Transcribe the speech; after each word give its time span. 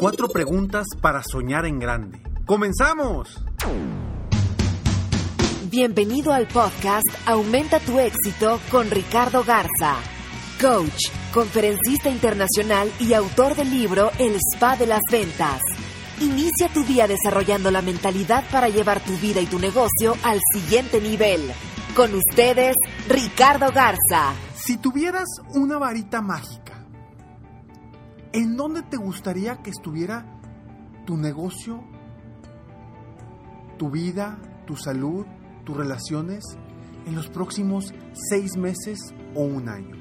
Cuatro 0.00 0.28
preguntas 0.30 0.86
para 1.02 1.22
soñar 1.22 1.66
en 1.66 1.78
grande. 1.78 2.22
¡Comenzamos! 2.46 3.38
Bienvenido 5.70 6.32
al 6.32 6.48
podcast 6.48 7.06
Aumenta 7.26 7.80
tu 7.80 7.98
éxito 7.98 8.58
con 8.70 8.90
Ricardo 8.90 9.44
Garza, 9.44 9.96
coach, 10.58 11.10
conferencista 11.34 12.08
internacional 12.08 12.90
y 12.98 13.12
autor 13.12 13.54
del 13.56 13.68
libro 13.68 14.10
El 14.18 14.36
Spa 14.36 14.74
de 14.74 14.86
las 14.86 15.02
Ventas. 15.12 15.60
Inicia 16.18 16.70
tu 16.72 16.82
día 16.84 17.06
desarrollando 17.06 17.70
la 17.70 17.82
mentalidad 17.82 18.44
para 18.50 18.70
llevar 18.70 19.04
tu 19.04 19.12
vida 19.18 19.42
y 19.42 19.46
tu 19.46 19.58
negocio 19.58 20.16
al 20.22 20.40
siguiente 20.54 21.02
nivel. 21.02 21.42
Con 21.94 22.14
ustedes, 22.14 22.74
Ricardo 23.06 23.66
Garza. 23.70 24.32
Si 24.54 24.78
tuvieras 24.78 25.28
una 25.54 25.76
varita 25.76 26.22
mágica, 26.22 26.59
¿en 28.32 28.56
dónde 28.56 28.82
te 28.82 28.96
gustaría 28.96 29.62
que 29.62 29.70
estuviera 29.70 30.40
tu 31.06 31.16
negocio, 31.16 31.82
tu 33.78 33.90
vida, 33.90 34.38
tu 34.66 34.76
salud, 34.76 35.26
tus 35.64 35.76
relaciones 35.76 36.44
en 37.06 37.14
los 37.14 37.28
próximos 37.28 37.92
seis 38.12 38.56
meses 38.56 38.98
o 39.34 39.42
un 39.42 39.68
año? 39.68 39.96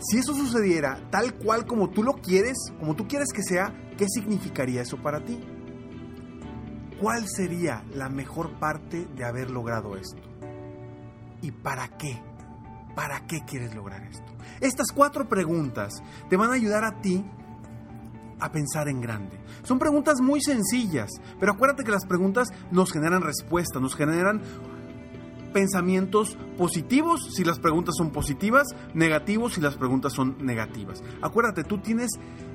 Si 0.00 0.18
eso 0.18 0.32
sucediera 0.32 1.00
tal 1.10 1.34
cual 1.34 1.66
como 1.66 1.90
tú 1.90 2.02
lo 2.02 2.14
quieres, 2.14 2.56
como 2.78 2.94
tú 2.94 3.08
quieres 3.08 3.28
que 3.34 3.42
sea, 3.42 3.74
¿qué 3.96 4.06
significaría 4.08 4.82
eso 4.82 4.96
para 4.96 5.24
ti? 5.24 5.40
¿Cuál 7.00 7.26
sería 7.28 7.84
la 7.94 8.08
mejor 8.08 8.58
parte 8.58 9.06
de 9.16 9.24
haber 9.24 9.50
logrado 9.50 9.96
esto? 9.96 10.22
¿Y 11.42 11.50
para 11.50 11.88
qué? 11.96 12.20
¿Para 12.98 13.20
qué 13.28 13.44
quieres 13.44 13.76
lograr 13.76 14.02
esto? 14.10 14.26
Estas 14.60 14.88
cuatro 14.92 15.28
preguntas 15.28 16.02
te 16.28 16.36
van 16.36 16.50
a 16.50 16.54
ayudar 16.54 16.82
a 16.82 17.00
ti 17.00 17.24
a 18.40 18.50
pensar 18.50 18.88
en 18.88 19.00
grande. 19.00 19.38
Son 19.62 19.78
preguntas 19.78 20.20
muy 20.20 20.40
sencillas, 20.42 21.08
pero 21.38 21.52
acuérdate 21.52 21.84
que 21.84 21.92
las 21.92 22.06
preguntas 22.06 22.48
nos 22.72 22.90
generan 22.90 23.22
respuestas, 23.22 23.80
nos 23.80 23.94
generan 23.94 24.42
pensamientos 25.52 26.36
positivos 26.56 27.20
si 27.36 27.44
las 27.44 27.60
preguntas 27.60 27.94
son 27.96 28.10
positivas, 28.10 28.66
negativos 28.94 29.54
si 29.54 29.60
las 29.60 29.76
preguntas 29.76 30.12
son 30.12 30.36
negativas. 30.44 31.00
Acuérdate, 31.22 31.62
tú 31.62 31.78
tienes 31.78 32.10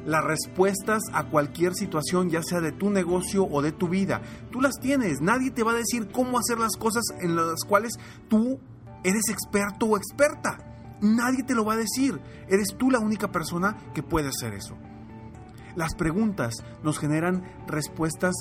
las 0.06 0.26
respuestas 0.26 1.04
a 1.14 1.24
cualquier 1.30 1.74
situación, 1.74 2.30
ya 2.30 2.44
sea 2.44 2.60
de 2.60 2.74
tu 2.74 2.90
negocio 2.90 3.48
o 3.50 3.62
de 3.62 3.72
tu 3.72 3.88
vida. 3.88 4.22
Tú 4.52 4.60
las 4.60 4.78
tienes, 4.82 5.22
nadie 5.22 5.52
te 5.52 5.64
va 5.64 5.72
a 5.72 5.76
decir 5.76 6.10
cómo 6.12 6.38
hacer 6.38 6.60
las 6.60 6.76
cosas 6.76 7.04
en 7.22 7.38
las 7.38 7.64
cuales 7.66 7.94
tú 8.28 8.60
eres 9.04 9.30
experto 9.30 9.86
o 9.88 9.98
experta. 9.98 10.58
Nadie 11.02 11.44
te 11.44 11.56
lo 11.56 11.66
va 11.66 11.74
a 11.74 11.78
decir. 11.78 12.20
Eres 12.48 12.76
tú 12.78 12.90
la 12.90 13.00
única 13.00 13.32
persona 13.32 13.78
que 13.94 14.04
puede 14.04 14.30
hacer 14.30 14.54
eso. 14.54 14.78
Las 15.76 15.96
preguntas 15.96 16.64
nos 16.84 17.00
generan 17.00 17.44
respuestas 17.68 18.34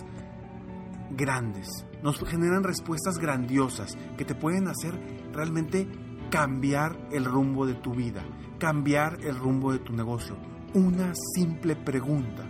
grandes, 1.11 1.87
nos 2.03 2.23
generan 2.25 2.63
respuestas 2.63 3.19
grandiosas 3.19 3.97
que 4.17 4.25
te 4.25 4.35
pueden 4.35 4.69
hacer 4.69 4.95
realmente 5.33 5.89
cambiar 6.31 6.99
el 7.11 7.25
rumbo 7.25 7.67
de 7.67 7.75
tu 7.75 7.95
vida, 7.95 8.23
cambiar 8.59 9.19
el 9.23 9.37
rumbo 9.37 9.73
de 9.73 9.79
tu 9.79 9.93
negocio. 9.93 10.37
Una 10.75 11.13
simple 11.35 11.77
pregunta. 11.77 12.45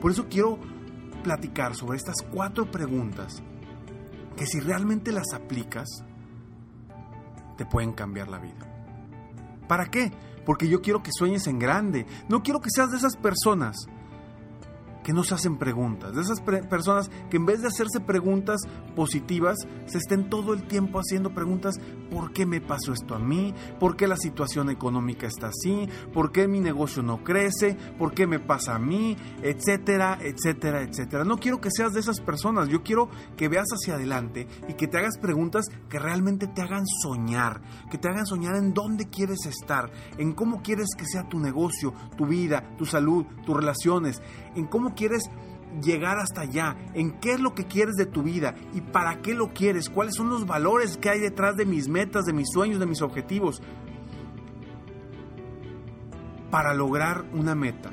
Por 0.00 0.10
eso 0.10 0.26
quiero 0.28 0.58
platicar 1.22 1.74
sobre 1.74 1.96
estas 1.96 2.16
cuatro 2.32 2.70
preguntas 2.70 3.42
que 4.36 4.46
si 4.46 4.60
realmente 4.60 5.12
las 5.12 5.32
aplicas, 5.34 6.04
te 7.56 7.66
pueden 7.66 7.92
cambiar 7.92 8.28
la 8.28 8.38
vida. 8.38 8.66
¿Para 9.68 9.86
qué? 9.86 10.12
Porque 10.44 10.68
yo 10.68 10.80
quiero 10.80 11.02
que 11.02 11.10
sueñes 11.12 11.46
en 11.46 11.58
grande. 11.58 12.06
No 12.28 12.42
quiero 12.42 12.60
que 12.60 12.70
seas 12.70 12.90
de 12.90 12.98
esas 12.98 13.16
personas 13.16 13.76
que 15.06 15.12
no 15.12 15.22
se 15.22 15.36
hacen 15.36 15.56
preguntas, 15.56 16.16
de 16.16 16.20
esas 16.20 16.40
personas 16.40 17.12
que 17.30 17.36
en 17.36 17.46
vez 17.46 17.62
de 17.62 17.68
hacerse 17.68 18.00
preguntas 18.00 18.62
positivas, 18.96 19.56
se 19.84 19.98
estén 19.98 20.28
todo 20.28 20.52
el 20.52 20.64
tiempo 20.64 20.98
haciendo 20.98 21.32
preguntas, 21.32 21.76
¿por 22.10 22.32
qué 22.32 22.44
me 22.44 22.60
pasó 22.60 22.92
esto 22.92 23.14
a 23.14 23.20
mí? 23.20 23.54
¿Por 23.78 23.94
qué 23.94 24.08
la 24.08 24.16
situación 24.16 24.68
económica 24.68 25.28
está 25.28 25.46
así? 25.46 25.88
¿Por 26.12 26.32
qué 26.32 26.48
mi 26.48 26.58
negocio 26.58 27.04
no 27.04 27.22
crece? 27.22 27.76
¿Por 27.96 28.14
qué 28.14 28.26
me 28.26 28.40
pasa 28.40 28.74
a 28.74 28.78
mí? 28.80 29.16
Etcétera, 29.44 30.18
etcétera, 30.20 30.82
etcétera. 30.82 31.22
No 31.22 31.38
quiero 31.38 31.60
que 31.60 31.70
seas 31.70 31.92
de 31.92 32.00
esas 32.00 32.20
personas, 32.20 32.68
yo 32.68 32.82
quiero 32.82 33.08
que 33.36 33.48
veas 33.48 33.68
hacia 33.70 33.94
adelante 33.94 34.48
y 34.68 34.74
que 34.74 34.88
te 34.88 34.98
hagas 34.98 35.18
preguntas 35.18 35.66
que 35.88 36.00
realmente 36.00 36.48
te 36.48 36.62
hagan 36.62 36.84
soñar, 37.00 37.60
que 37.92 37.98
te 37.98 38.08
hagan 38.08 38.26
soñar 38.26 38.56
en 38.56 38.74
dónde 38.74 39.08
quieres 39.08 39.46
estar, 39.46 39.88
en 40.18 40.32
cómo 40.32 40.62
quieres 40.62 40.88
que 40.98 41.06
sea 41.06 41.28
tu 41.28 41.38
negocio, 41.38 41.94
tu 42.16 42.26
vida, 42.26 42.74
tu 42.76 42.86
salud, 42.86 43.24
tus 43.44 43.56
relaciones, 43.56 44.20
en 44.56 44.66
cómo 44.66 44.95
quieres 44.96 45.30
llegar 45.82 46.18
hasta 46.18 46.42
allá, 46.42 46.76
en 46.94 47.12
qué 47.20 47.32
es 47.32 47.40
lo 47.40 47.54
que 47.54 47.66
quieres 47.66 47.94
de 47.96 48.06
tu 48.06 48.22
vida 48.22 48.54
y 48.74 48.80
para 48.80 49.20
qué 49.20 49.34
lo 49.34 49.52
quieres, 49.52 49.90
cuáles 49.90 50.14
son 50.14 50.30
los 50.30 50.46
valores 50.46 50.96
que 50.96 51.10
hay 51.10 51.20
detrás 51.20 51.56
de 51.56 51.66
mis 51.66 51.88
metas, 51.88 52.24
de 52.24 52.32
mis 52.32 52.48
sueños, 52.50 52.80
de 52.80 52.86
mis 52.86 53.02
objetivos. 53.02 53.62
Para 56.50 56.74
lograr 56.74 57.24
una 57.32 57.54
meta, 57.54 57.90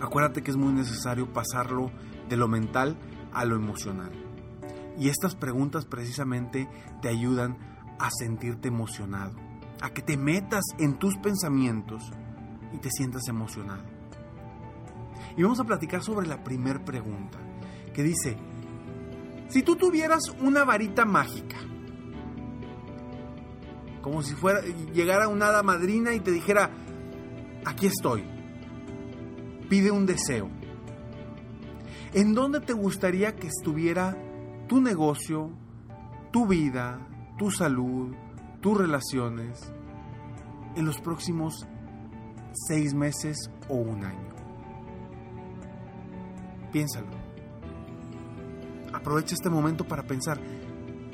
acuérdate 0.00 0.42
que 0.42 0.50
es 0.50 0.56
muy 0.56 0.72
necesario 0.72 1.32
pasarlo 1.32 1.90
de 2.28 2.36
lo 2.36 2.48
mental 2.48 2.96
a 3.32 3.44
lo 3.44 3.54
emocional. 3.56 4.10
Y 4.98 5.08
estas 5.08 5.34
preguntas 5.34 5.84
precisamente 5.84 6.68
te 7.02 7.08
ayudan 7.08 7.56
a 7.98 8.10
sentirte 8.10 8.68
emocionado, 8.68 9.34
a 9.80 9.90
que 9.90 10.02
te 10.02 10.16
metas 10.16 10.64
en 10.78 10.98
tus 10.98 11.16
pensamientos 11.18 12.10
y 12.72 12.78
te 12.78 12.90
sientas 12.90 13.28
emocionado. 13.28 13.95
Y 15.36 15.42
vamos 15.42 15.60
a 15.60 15.64
platicar 15.64 16.02
sobre 16.02 16.26
la 16.26 16.42
primera 16.42 16.82
pregunta, 16.84 17.38
que 17.92 18.02
dice, 18.02 18.36
si 19.48 19.62
tú 19.62 19.76
tuvieras 19.76 20.22
una 20.40 20.64
varita 20.64 21.04
mágica, 21.04 21.56
como 24.00 24.22
si 24.22 24.34
fuera 24.34 24.60
llegara 24.94 25.28
una 25.28 25.48
hada 25.48 25.62
madrina 25.62 26.14
y 26.14 26.20
te 26.20 26.30
dijera, 26.30 26.70
aquí 27.64 27.86
estoy, 27.86 28.24
pide 29.68 29.90
un 29.90 30.06
deseo. 30.06 30.48
¿En 32.12 32.32
dónde 32.32 32.60
te 32.60 32.72
gustaría 32.72 33.36
que 33.36 33.48
estuviera 33.48 34.16
tu 34.68 34.80
negocio, 34.80 35.50
tu 36.32 36.46
vida, 36.46 37.06
tu 37.36 37.50
salud, 37.50 38.14
tus 38.60 38.78
relaciones 38.78 39.72
en 40.76 40.86
los 40.86 41.00
próximos 41.00 41.66
seis 42.68 42.94
meses 42.94 43.50
o 43.68 43.74
un 43.74 44.04
año? 44.04 44.35
Piénsalo. 46.72 47.06
Aprovecha 48.92 49.34
este 49.34 49.50
momento 49.50 49.84
para 49.84 50.02
pensar 50.02 50.38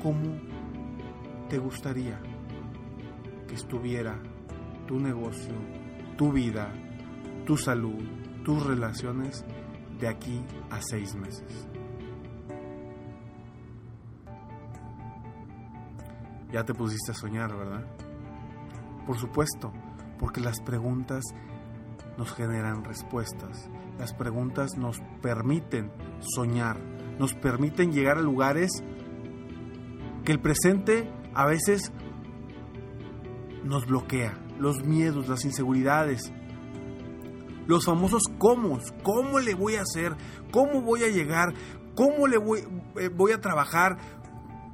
cómo 0.01 0.39
te 1.49 1.57
gustaría 1.57 2.19
que 3.47 3.55
estuviera 3.55 4.17
tu 4.87 4.99
negocio, 4.99 5.53
tu 6.17 6.31
vida, 6.31 6.71
tu 7.45 7.57
salud, 7.57 8.03
tus 8.43 8.65
relaciones 8.65 9.45
de 9.99 10.07
aquí 10.07 10.43
a 10.69 10.81
seis 10.81 11.15
meses. 11.15 11.67
Ya 16.51 16.63
te 16.63 16.73
pusiste 16.73 17.11
a 17.11 17.15
soñar, 17.15 17.55
¿verdad? 17.55 17.85
Por 19.07 19.17
supuesto, 19.17 19.73
porque 20.19 20.39
las 20.39 20.61
preguntas 20.61 21.23
nos 22.17 22.33
generan 22.33 22.83
respuestas. 22.83 23.69
Las 23.97 24.13
preguntas 24.13 24.71
nos 24.77 24.99
permiten 25.21 25.91
soñar, 26.19 26.79
nos 27.19 27.33
permiten 27.33 27.91
llegar 27.91 28.17
a 28.17 28.21
lugares 28.21 28.71
que 30.23 30.31
el 30.31 30.39
presente 30.39 31.11
a 31.33 31.45
veces 31.45 31.91
nos 33.63 33.85
bloquea. 33.85 34.37
Los 34.59 34.83
miedos, 34.83 35.27
las 35.27 35.45
inseguridades, 35.45 36.31
los 37.67 37.85
famosos 37.85 38.23
cómo, 38.37 38.79
cómo 39.03 39.39
le 39.39 39.55
voy 39.55 39.75
a 39.75 39.81
hacer, 39.81 40.15
cómo 40.51 40.81
voy 40.81 41.03
a 41.03 41.09
llegar, 41.09 41.53
cómo 41.95 42.27
le 42.27 42.37
voy, 42.37 42.59
eh, 42.99 43.09
voy 43.09 43.31
a 43.31 43.41
trabajar, 43.41 43.97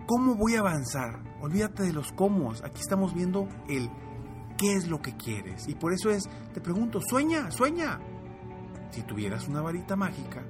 cómo 0.06 0.36
voy 0.36 0.56
a 0.56 0.60
avanzar. 0.60 1.24
Olvídate 1.42 1.84
de 1.84 1.94
los 1.94 2.12
cómo, 2.12 2.52
aquí 2.52 2.82
estamos 2.82 3.14
viendo 3.14 3.48
el 3.68 3.90
qué 4.60 4.74
es 4.74 4.88
lo 4.90 5.02
que 5.02 5.16
quieres. 5.16 5.68
Y 5.68 5.76
por 5.76 5.94
eso 5.94 6.12
es, 6.12 6.30
te 6.54 6.60
pregunto, 6.60 7.00
sueña, 7.02 7.50
sueña. 7.50 8.00
Si 8.92 9.02
tuvieras 9.04 9.48
una 9.48 9.62
varita 9.62 9.96
mágica, 9.96 10.44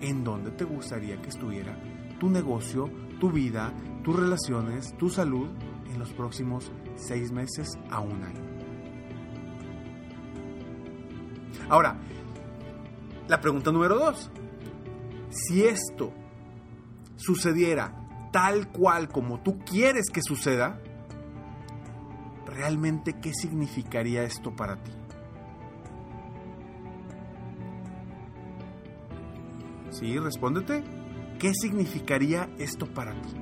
¿en 0.00 0.24
dónde 0.24 0.50
te 0.50 0.64
gustaría 0.64 1.20
que 1.20 1.28
estuviera 1.28 1.78
tu 2.18 2.30
negocio, 2.30 2.90
tu 3.20 3.30
vida, 3.30 3.72
tus 4.02 4.16
relaciones, 4.16 4.96
tu 4.96 5.10
salud 5.10 5.50
en 5.92 5.98
los 5.98 6.12
próximos 6.12 6.72
seis 6.96 7.30
meses 7.30 7.68
a 7.90 8.00
un 8.00 8.22
año? 8.22 8.40
Ahora, 11.68 11.98
la 13.28 13.40
pregunta 13.40 13.70
número 13.70 13.98
dos. 13.98 14.30
Si 15.28 15.64
esto 15.64 16.12
sucediera 17.16 18.30
tal 18.32 18.70
cual 18.70 19.08
como 19.08 19.42
tú 19.42 19.58
quieres 19.58 20.06
que 20.10 20.22
suceda, 20.22 20.80
realmente 22.54 23.14
qué 23.20 23.32
significaría 23.34 24.22
esto 24.22 24.54
para 24.54 24.82
ti. 24.82 24.92
Sí, 29.90 30.18
respóndete. 30.18 30.82
¿Qué 31.38 31.52
significaría 31.54 32.48
esto 32.58 32.86
para 32.86 33.12
ti? 33.12 33.34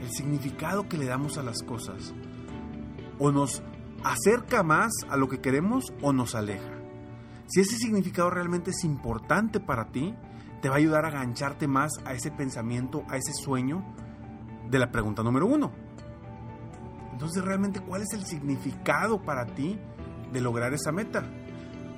El 0.00 0.10
significado 0.10 0.88
que 0.88 0.98
le 0.98 1.06
damos 1.06 1.38
a 1.38 1.42
las 1.42 1.62
cosas 1.62 2.12
o 3.18 3.30
nos 3.30 3.62
acerca 4.04 4.62
más 4.62 4.92
a 5.08 5.16
lo 5.16 5.28
que 5.28 5.40
queremos 5.40 5.92
o 6.02 6.12
nos 6.12 6.34
aleja. 6.34 6.82
Si 7.46 7.60
ese 7.60 7.76
significado 7.76 8.30
realmente 8.30 8.70
es 8.70 8.84
importante 8.84 9.60
para 9.60 9.92
ti, 9.92 10.14
te 10.62 10.68
va 10.68 10.76
a 10.76 10.78
ayudar 10.78 11.04
a 11.04 11.08
agancharte 11.08 11.66
más 11.66 11.90
a 12.04 12.14
ese 12.14 12.30
pensamiento, 12.30 13.04
a 13.08 13.16
ese 13.16 13.32
sueño 13.34 13.84
de 14.70 14.78
la 14.78 14.92
pregunta 14.92 15.22
número 15.22 15.46
uno. 15.46 15.72
Entonces, 17.12 17.44
realmente, 17.44 17.80
¿cuál 17.80 18.02
es 18.02 18.14
el 18.14 18.24
significado 18.24 19.20
para 19.20 19.44
ti 19.44 19.78
de 20.32 20.40
lograr 20.40 20.72
esa 20.72 20.92
meta? 20.92 21.24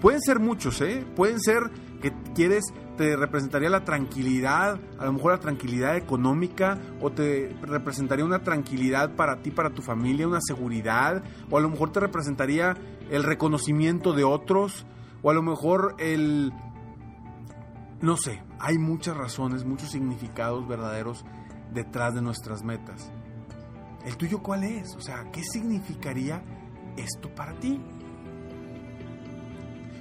Pueden 0.01 0.21
ser 0.21 0.41
muchos, 0.41 0.81
¿eh? 0.81 1.07
Pueden 1.15 1.41
ser 1.41 1.71
que 2.01 2.13
quieres, 2.35 2.65
te 2.97 3.17
representaría 3.17 3.69
la 3.69 3.85
tranquilidad, 3.85 4.81
a 4.99 5.05
lo 5.05 5.13
mejor 5.13 5.33
la 5.33 5.41
tranquilidad 5.41 5.97
económica, 5.97 6.79
o 7.01 7.13
te 7.13 7.55
representaría 7.63 8.25
una 8.25 8.43
tranquilidad 8.43 9.15
para 9.15 9.43
ti, 9.43 9.51
para 9.51 9.71
tu 9.71 9.83
familia, 9.83 10.27
una 10.27 10.41
seguridad, 10.41 11.23
o 11.51 11.59
a 11.59 11.61
lo 11.61 11.69
mejor 11.69 11.93
te 11.93 12.01
representaría 12.01 12.77
el 13.11 13.25
reconocimiento 13.25 14.15
de 14.15 14.25
otros, 14.25 14.87
o 15.23 15.31
a 15.31 15.35
lo 15.35 15.43
mejor 15.43 15.97
el 15.99 16.53
no 18.05 18.19
sé, 18.19 18.43
hay 18.61 18.77
muchas 18.77 19.17
razones, 19.17 19.65
muchos 19.65 19.91
significados 19.91 20.69
verdaderos 20.69 21.25
detrás 21.73 22.15
de 22.15 22.21
nuestras 22.21 22.63
metas. 22.63 23.11
¿El 24.05 24.19
tuyo 24.19 24.43
cuál 24.43 24.65
es? 24.65 24.95
O 24.95 25.01
sea, 25.01 25.31
¿qué 25.33 25.43
significaría 25.43 26.43
esto 26.99 27.35
para 27.35 27.55
ti? 27.55 27.81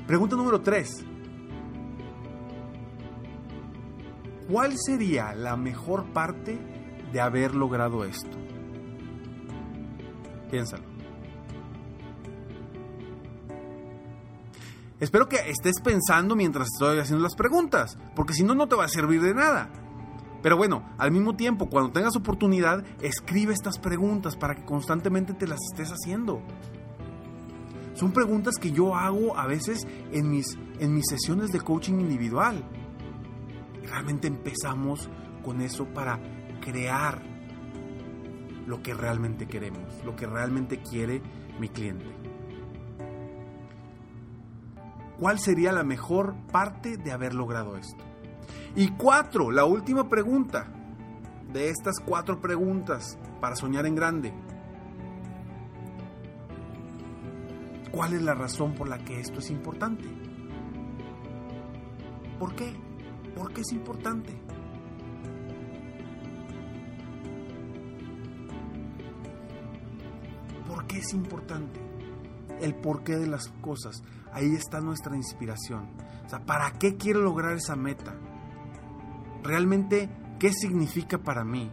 Pregunta 0.06 0.36
número 0.36 0.62
3. 0.62 1.06
¿Cuál 4.52 4.74
sería 4.78 5.34
la 5.34 5.56
mejor 5.56 6.12
parte 6.12 6.60
de 7.14 7.22
haber 7.22 7.56
logrado 7.56 8.04
esto? 8.04 8.38
Piénsalo. 10.52 10.93
Espero 15.04 15.28
que 15.28 15.36
estés 15.50 15.82
pensando 15.82 16.34
mientras 16.34 16.70
estoy 16.74 16.98
haciendo 16.98 17.24
las 17.24 17.36
preguntas, 17.36 17.98
porque 18.16 18.32
si 18.32 18.46
no, 18.46 18.56
no 18.56 18.70
te 18.70 18.78
va 18.78 18.86
a 18.86 18.88
servir 18.88 19.20
de 19.20 19.34
nada. 19.34 19.70
Pero 20.42 20.56
bueno, 20.56 20.90
al 20.98 21.12
mismo 21.12 21.36
tiempo, 21.36 21.68
cuando 21.68 21.92
tengas 21.92 22.16
oportunidad, 22.16 22.86
escribe 23.02 23.52
estas 23.52 23.80
preguntas 23.80 24.38
para 24.38 24.56
que 24.56 24.64
constantemente 24.64 25.34
te 25.34 25.46
las 25.46 25.60
estés 25.74 25.90
haciendo. 25.90 26.42
Son 27.96 28.14
preguntas 28.14 28.56
que 28.56 28.72
yo 28.72 28.96
hago 28.96 29.38
a 29.38 29.46
veces 29.46 29.86
en 30.14 30.30
mis, 30.32 30.58
en 30.80 30.94
mis 30.94 31.08
sesiones 31.10 31.52
de 31.52 31.60
coaching 31.60 32.00
individual. 32.00 32.64
Realmente 33.86 34.30
empezamos 34.30 35.10
con 35.44 35.60
eso 35.60 35.86
para 35.94 36.18
crear 36.62 37.22
lo 38.66 38.82
que 38.82 38.94
realmente 38.94 39.48
queremos, 39.48 40.02
lo 40.06 40.16
que 40.16 40.28
realmente 40.28 40.82
quiere 40.82 41.22
mi 41.60 41.68
cliente. 41.68 42.23
¿Cuál 45.20 45.40
sería 45.40 45.72
la 45.72 45.84
mejor 45.84 46.36
parte 46.52 46.98
de 46.98 47.12
haber 47.12 47.34
logrado 47.34 47.78
esto? 47.78 48.04
Y 48.76 48.90
cuatro, 48.90 49.52
la 49.52 49.66
última 49.66 50.10
pregunta 50.10 50.66
de 51.52 51.70
estas 51.70 52.00
cuatro 52.00 52.42
preguntas 52.42 53.18
para 53.40 53.56
soñar 53.56 53.86
en 53.86 53.96
grande. 53.96 54.34
¿Cuál 57.92 58.14
es 58.14 58.24
la 58.24 58.34
razón 58.34 58.74
por 58.74 58.90
la 58.90 58.98
que 58.98 59.20
esto 59.20 59.38
es 59.40 59.52
importante? 59.52 60.06
¿Por 62.40 62.56
qué? 62.56 62.74
¿Por 63.36 63.54
qué 63.54 63.62
es 63.62 63.72
importante? 63.72 64.34
¿Por 70.68 70.88
qué 70.88 70.98
es 70.98 71.14
importante? 71.14 71.93
El 72.64 72.76
porqué 72.76 73.18
de 73.18 73.28
las 73.28 73.50
cosas 73.60 74.02
ahí 74.32 74.56
está 74.56 74.80
nuestra 74.80 75.18
inspiración. 75.18 75.90
O 76.26 76.30
sea, 76.30 76.40
¿para 76.46 76.72
qué 76.72 76.96
quiero 76.96 77.20
lograr 77.20 77.58
esa 77.58 77.76
meta? 77.76 78.16
Realmente, 79.44 80.10
¿qué 80.40 80.50
significa 80.54 81.18
para 81.18 81.44
mí? 81.44 81.70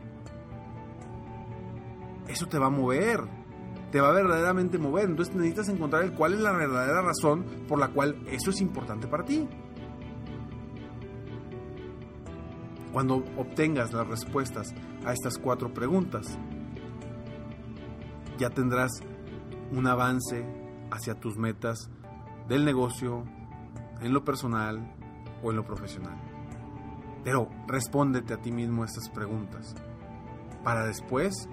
Eso 2.26 2.46
te 2.46 2.58
va 2.58 2.66
a 2.66 2.70
mover, 2.70 3.20
te 3.92 4.00
va 4.00 4.08
a 4.08 4.12
verdaderamente 4.12 4.78
mover. 4.78 5.04
Entonces 5.04 5.32
necesitas 5.32 5.68
encontrar 5.68 6.02
el 6.02 6.12
cuál 6.12 6.34
es 6.34 6.40
la 6.40 6.50
verdadera 6.50 7.02
razón 7.02 7.44
por 7.68 7.78
la 7.78 7.88
cual 7.88 8.20
eso 8.26 8.50
es 8.50 8.60
importante 8.60 9.06
para 9.06 9.24
ti. 9.24 9.48
Cuando 12.92 13.24
obtengas 13.36 13.92
las 13.92 14.08
respuestas 14.08 14.74
a 15.04 15.12
estas 15.12 15.38
cuatro 15.38 15.72
preguntas, 15.72 16.36
ya 18.38 18.50
tendrás 18.50 18.90
un 19.70 19.86
avance 19.86 20.59
hacia 20.90 21.18
tus 21.18 21.36
metas 21.36 21.90
del 22.48 22.64
negocio, 22.64 23.24
en 24.00 24.12
lo 24.12 24.24
personal 24.24 24.94
o 25.42 25.50
en 25.50 25.56
lo 25.56 25.64
profesional. 25.64 26.16
Pero 27.24 27.48
respóndete 27.66 28.34
a 28.34 28.40
ti 28.40 28.50
mismo 28.50 28.84
estas 28.84 29.08
preguntas 29.10 29.74
para 30.64 30.84
después 30.84 31.48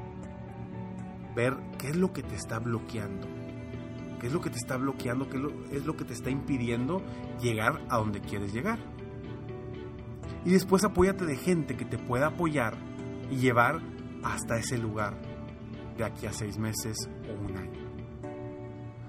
ver 1.36 1.56
qué 1.77 1.89
es 1.89 1.96
lo 1.96 2.13
que 2.13 2.24
te 2.24 2.36
está 2.36 2.60
bloqueando. 2.60 3.27
¿Qué 4.20 4.27
es 4.27 4.34
lo 4.34 4.41
que 4.41 4.50
te 4.50 4.58
está 4.58 4.77
bloqueando? 4.77 5.29
¿Qué 5.29 5.77
es 5.77 5.86
lo 5.86 5.96
que 5.96 6.03
te 6.03 6.13
está 6.13 6.32
impidiendo 6.32 7.03
llegar 7.39 7.86
a 7.89 7.98
donde 7.98 8.22
quieres 8.22 8.51
llegar? 8.51 8.79
Y 10.44 10.51
después 10.51 10.84
apóyate 10.84 11.25
de 11.25 11.36
gente 11.36 11.77
que 11.77 11.86
te 11.86 12.00
pueda 12.00 12.27
apoyar 12.27 12.75
y 13.29 13.36
llevar 13.36 13.79
hasta 14.24 14.58
ese 14.58 14.77
lugar 14.77 15.22
de 15.98 16.06
aquí 16.06 16.25
a 16.25 16.34
seis 16.34 16.58
meses 16.58 17.10
o 17.29 17.46
un 17.46 17.58
año. 17.58 17.87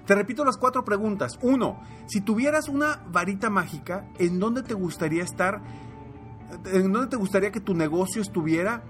Te 0.09 0.15
repito 0.15 0.43
las 0.43 0.57
cuatro 0.57 0.83
preguntas. 0.83 1.37
Uno, 1.43 1.81
si 2.07 2.21
tuvieras 2.21 2.67
una 2.67 3.05
varita 3.11 3.51
mágica, 3.51 4.09
¿en 4.17 4.39
dónde 4.39 4.63
te 4.63 4.73
gustaría 4.73 5.21
estar? 5.21 5.61
¿En 6.65 6.91
dónde 6.91 7.09
te 7.09 7.15
gustaría 7.15 7.51
que 7.51 7.59
tu 7.59 7.75
negocio 7.75 8.19
estuviera? 8.19 8.81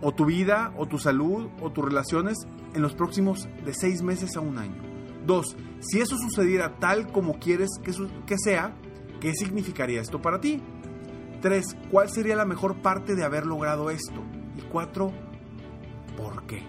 O 0.00 0.14
tu 0.14 0.24
vida, 0.24 0.72
o 0.78 0.86
tu 0.86 0.96
salud, 0.96 1.50
o 1.60 1.70
tus 1.70 1.84
relaciones 1.84 2.38
en 2.72 2.80
los 2.80 2.94
próximos 2.94 3.46
de 3.62 3.74
seis 3.74 4.00
meses 4.00 4.38
a 4.38 4.40
un 4.40 4.56
año. 4.56 4.80
Dos, 5.26 5.54
si 5.80 6.00
eso 6.00 6.16
sucediera 6.16 6.78
tal 6.78 7.12
como 7.12 7.38
quieres 7.38 7.68
que, 7.82 7.92
que 8.24 8.38
sea, 8.38 8.74
¿qué 9.20 9.34
significaría 9.34 10.00
esto 10.00 10.22
para 10.22 10.40
ti? 10.40 10.62
Tres, 11.42 11.76
¿cuál 11.90 12.08
sería 12.08 12.36
la 12.36 12.46
mejor 12.46 12.80
parte 12.80 13.14
de 13.14 13.24
haber 13.24 13.44
logrado 13.44 13.90
esto? 13.90 14.22
Y 14.56 14.62
cuatro, 14.62 15.12
¿por 16.16 16.46
qué? 16.46 16.62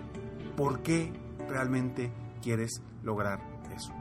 ¿Por 0.57 0.81
qué 0.81 1.13
realmente 1.47 2.11
quieres 2.43 2.81
lograr 3.01 3.39
eso. 3.75 3.93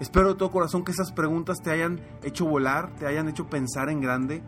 Espero 0.00 0.30
de 0.30 0.34
todo 0.34 0.50
corazón 0.50 0.84
que 0.84 0.92
esas 0.92 1.12
preguntas 1.12 1.58
te 1.62 1.70
hayan 1.70 2.00
hecho 2.22 2.46
volar, 2.46 2.94
te 2.96 3.06
hayan 3.06 3.28
hecho 3.28 3.48
pensar 3.48 3.88
en 3.88 4.00
grande, 4.00 4.42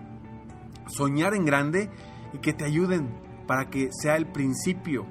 soñar 0.89 1.35
en 1.35 1.45
grande 1.45 1.91
y 2.33 2.39
que 2.39 2.53
te 2.53 2.65
ayuden 2.65 3.09
para 3.47 3.71
que 3.71 3.91
sea 3.93 4.17
el 4.17 4.27
principio 4.27 5.07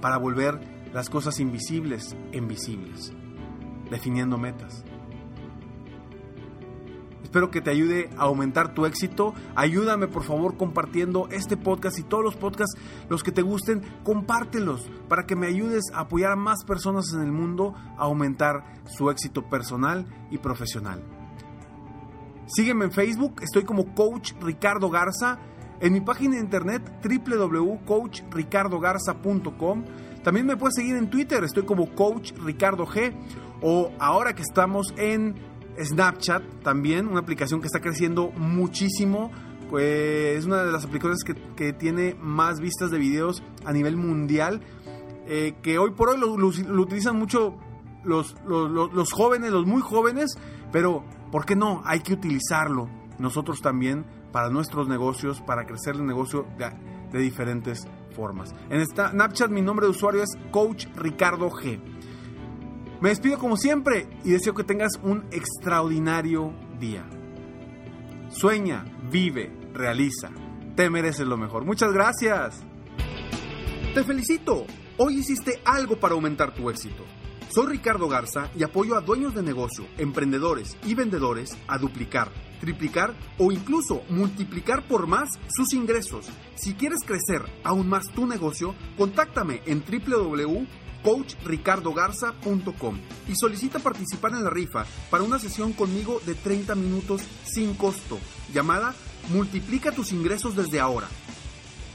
para 0.00 0.16
volver 0.16 0.60
las 0.92 1.10
cosas 1.10 1.40
invisibles 1.40 2.16
en 2.32 2.48
visibles, 2.48 3.12
definiendo 3.90 4.38
metas. 4.38 4.84
Espero 7.30 7.52
que 7.52 7.60
te 7.60 7.70
ayude 7.70 8.10
a 8.18 8.22
aumentar 8.22 8.74
tu 8.74 8.86
éxito. 8.86 9.34
Ayúdame 9.54 10.08
por 10.08 10.24
favor 10.24 10.56
compartiendo 10.56 11.28
este 11.30 11.56
podcast 11.56 11.96
y 12.00 12.02
todos 12.02 12.24
los 12.24 12.34
podcasts, 12.34 12.76
los 13.08 13.22
que 13.22 13.30
te 13.30 13.42
gusten, 13.42 13.82
compártelos 14.02 14.90
para 15.08 15.26
que 15.26 15.36
me 15.36 15.46
ayudes 15.46 15.92
a 15.94 16.00
apoyar 16.00 16.32
a 16.32 16.36
más 16.36 16.64
personas 16.64 17.04
en 17.14 17.20
el 17.20 17.30
mundo 17.30 17.76
a 17.96 18.02
aumentar 18.02 18.82
su 18.86 19.10
éxito 19.10 19.48
personal 19.48 20.08
y 20.32 20.38
profesional. 20.38 21.04
Sígueme 22.48 22.86
en 22.86 22.90
Facebook, 22.90 23.36
estoy 23.42 23.62
como 23.62 23.94
Coach 23.94 24.32
Ricardo 24.40 24.90
Garza. 24.90 25.38
En 25.78 25.92
mi 25.92 26.00
página 26.00 26.34
de 26.34 26.40
internet 26.40 26.82
www.coachricardogarza.com. 27.00 29.84
También 30.24 30.46
me 30.46 30.56
puedes 30.56 30.74
seguir 30.74 30.96
en 30.96 31.08
Twitter, 31.08 31.44
estoy 31.44 31.62
como 31.62 31.94
Coach 31.94 32.32
Ricardo 32.44 32.88
G. 32.88 33.14
O 33.62 33.92
ahora 34.00 34.34
que 34.34 34.42
estamos 34.42 34.92
en 34.96 35.48
Snapchat 35.84 36.62
también, 36.62 37.08
una 37.08 37.20
aplicación 37.20 37.60
que 37.60 37.66
está 37.66 37.80
creciendo 37.80 38.30
muchísimo. 38.32 39.30
Pues 39.68 40.38
es 40.38 40.46
una 40.46 40.64
de 40.64 40.72
las 40.72 40.84
aplicaciones 40.84 41.22
que, 41.24 41.72
tiene 41.72 42.16
más 42.20 42.60
vistas 42.60 42.90
de 42.90 42.98
videos 42.98 43.42
a 43.64 43.72
nivel 43.72 43.96
mundial. 43.96 44.60
Eh, 45.26 45.54
que 45.62 45.78
hoy 45.78 45.92
por 45.92 46.08
hoy 46.08 46.18
lo, 46.18 46.32
utilizan 46.32 47.16
mucho 47.16 47.56
los, 48.02 48.34
los, 48.44 49.12
jóvenes, 49.12 49.52
los 49.52 49.66
muy 49.66 49.80
jóvenes. 49.80 50.36
Pero, 50.72 51.04
¿por 51.30 51.46
qué 51.46 51.54
no? 51.54 51.82
Hay 51.84 52.00
que 52.00 52.14
utilizarlo 52.14 52.88
nosotros 53.18 53.60
también 53.60 54.04
para 54.32 54.50
nuestros 54.50 54.88
negocios, 54.88 55.40
para 55.40 55.66
crecer 55.66 55.96
el 55.96 56.06
negocio 56.06 56.46
de, 56.58 56.70
de 57.12 57.18
diferentes 57.18 57.86
formas. 58.14 58.54
En 58.70 58.84
Snapchat 58.84 59.50
mi 59.50 59.62
nombre 59.62 59.86
de 59.86 59.90
usuario 59.90 60.22
es 60.22 60.30
Coach 60.50 60.86
Ricardo 60.96 61.50
G. 61.50 61.80
Me 63.00 63.08
despido 63.08 63.38
como 63.38 63.56
siempre 63.56 64.06
y 64.24 64.32
deseo 64.32 64.52
que 64.52 64.62
tengas 64.62 64.92
un 65.02 65.24
extraordinario 65.30 66.52
día. 66.78 67.08
Sueña, 68.28 68.84
vive, 69.10 69.50
realiza. 69.72 70.30
Te 70.76 70.90
mereces 70.90 71.26
lo 71.26 71.38
mejor. 71.38 71.64
Muchas 71.64 71.94
gracias. 71.94 72.62
Te 73.94 74.04
felicito. 74.04 74.66
Hoy 74.98 75.16
hiciste 75.16 75.62
algo 75.64 75.98
para 75.98 76.12
aumentar 76.12 76.52
tu 76.52 76.68
éxito. 76.68 77.06
Soy 77.48 77.68
Ricardo 77.68 78.06
Garza 78.06 78.50
y 78.54 78.64
apoyo 78.64 78.96
a 78.96 79.00
dueños 79.00 79.34
de 79.34 79.42
negocio, 79.42 79.86
emprendedores 79.96 80.76
y 80.84 80.94
vendedores 80.94 81.56
a 81.68 81.78
duplicar, 81.78 82.30
triplicar 82.60 83.14
o 83.38 83.50
incluso 83.50 84.02
multiplicar 84.10 84.86
por 84.86 85.06
más 85.06 85.30
sus 85.48 85.72
ingresos. 85.72 86.28
Si 86.54 86.74
quieres 86.74 87.00
crecer 87.04 87.42
aún 87.64 87.88
más 87.88 88.04
tu 88.14 88.26
negocio, 88.26 88.74
contáctame 88.98 89.62
en 89.64 89.82
www 89.82 90.66
coachricardogarza.com 91.02 92.98
y 93.28 93.34
solicita 93.34 93.78
participar 93.78 94.32
en 94.32 94.44
la 94.44 94.50
rifa 94.50 94.84
para 95.10 95.24
una 95.24 95.38
sesión 95.38 95.72
conmigo 95.72 96.20
de 96.26 96.34
30 96.34 96.74
minutos 96.74 97.22
sin 97.44 97.74
costo, 97.74 98.18
llamada 98.52 98.94
Multiplica 99.28 99.92
tus 99.92 100.12
ingresos 100.12 100.56
desde 100.56 100.80
ahora. 100.80 101.08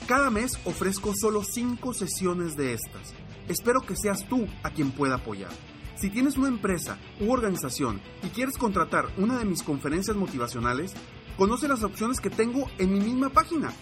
Cada 0.07 0.29
mes 0.29 0.51
ofrezco 0.65 1.13
solo 1.19 1.43
5 1.43 1.93
sesiones 1.93 2.55
de 2.55 2.73
estas. 2.73 3.13
Espero 3.47 3.81
que 3.81 3.95
seas 3.95 4.27
tú 4.27 4.47
a 4.63 4.69
quien 4.69 4.91
pueda 4.91 5.15
apoyar. 5.15 5.51
Si 5.95 6.09
tienes 6.09 6.37
una 6.37 6.49
empresa 6.49 6.97
u 7.19 7.31
organización 7.31 8.01
y 8.23 8.27
quieres 8.27 8.57
contratar 8.57 9.07
una 9.17 9.39
de 9.39 9.45
mis 9.45 9.63
conferencias 9.63 10.15
motivacionales, 10.15 10.93
conoce 11.37 11.67
las 11.67 11.83
opciones 11.83 12.19
que 12.19 12.29
tengo 12.29 12.69
en 12.77 12.93
mi 12.93 12.99
misma 12.99 13.29
página 13.29 13.73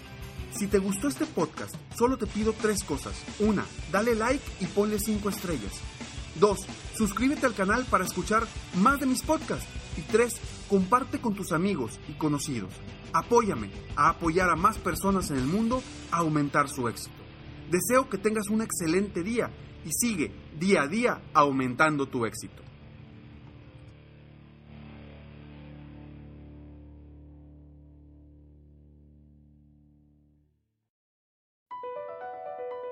si 0.57 0.67
te 0.67 0.77
gustó 0.77 1.07
este 1.07 1.25
podcast, 1.25 1.75
solo 1.95 2.17
te 2.17 2.27
pido 2.27 2.53
tres 2.53 2.83
cosas. 2.83 3.13
Una, 3.39 3.65
dale 3.91 4.15
like 4.15 4.43
y 4.59 4.65
ponle 4.65 4.99
cinco 4.99 5.29
estrellas. 5.29 5.73
Dos, 6.39 6.59
suscríbete 6.95 7.45
al 7.45 7.53
canal 7.53 7.85
para 7.85 8.05
escuchar 8.05 8.47
más 8.75 8.99
de 8.99 9.05
mis 9.05 9.21
podcasts. 9.21 9.67
Y 9.97 10.01
tres, 10.01 10.39
comparte 10.69 11.19
con 11.19 11.35
tus 11.35 11.51
amigos 11.51 11.99
y 12.07 12.13
conocidos. 12.13 12.71
Apóyame 13.13 13.69
a 13.95 14.09
apoyar 14.09 14.49
a 14.49 14.55
más 14.55 14.77
personas 14.77 15.29
en 15.29 15.37
el 15.37 15.45
mundo 15.45 15.83
a 16.11 16.17
aumentar 16.17 16.69
su 16.69 16.87
éxito. 16.87 17.15
Deseo 17.69 18.09
que 18.09 18.17
tengas 18.17 18.49
un 18.49 18.61
excelente 18.61 19.23
día 19.23 19.51
y 19.85 19.91
sigue 19.91 20.31
día 20.59 20.83
a 20.83 20.87
día 20.87 21.21
aumentando 21.33 22.07
tu 22.07 22.25
éxito. 22.25 22.63